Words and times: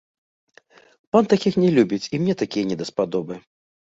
Пан 1.15 1.27
такіх 1.33 1.53
не 1.63 1.69
любіць, 1.75 2.07
і 2.13 2.19
мне 2.23 2.35
такія 2.41 2.65
не 2.71 2.79
даспадобы. 2.81 3.37